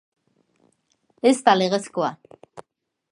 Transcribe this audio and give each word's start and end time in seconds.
Ez 1.31 1.35
da 1.49 1.55
legezkoa. 1.59 2.11